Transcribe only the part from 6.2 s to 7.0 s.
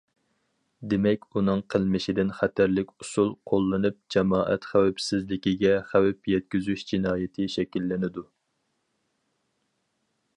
يەتكۈزۈش